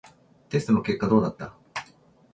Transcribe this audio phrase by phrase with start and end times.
[0.49, 1.53] テストの結果はどうだった？